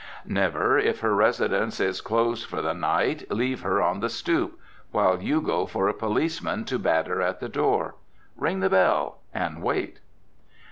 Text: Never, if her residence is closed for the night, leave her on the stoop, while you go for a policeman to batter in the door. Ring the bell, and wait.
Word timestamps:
Never, 0.25 0.79
if 0.79 1.01
her 1.01 1.13
residence 1.13 1.79
is 1.79 2.01
closed 2.01 2.49
for 2.49 2.59
the 2.63 2.73
night, 2.73 3.29
leave 3.29 3.61
her 3.61 3.83
on 3.83 3.99
the 3.99 4.09
stoop, 4.09 4.59
while 4.89 5.21
you 5.21 5.41
go 5.41 5.67
for 5.67 5.87
a 5.87 5.93
policeman 5.93 6.65
to 6.65 6.79
batter 6.79 7.21
in 7.21 7.35
the 7.39 7.47
door. 7.49 7.93
Ring 8.35 8.61
the 8.61 8.69
bell, 8.71 9.19
and 9.31 9.61
wait. 9.61 9.99